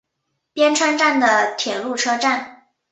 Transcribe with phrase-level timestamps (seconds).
[0.51, 2.65] 边川站的铁路车站。